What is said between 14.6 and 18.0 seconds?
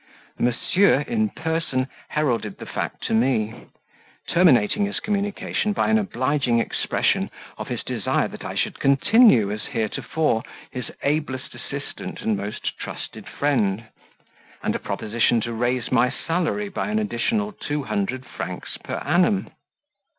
and a proposition to raise my salary by an additional two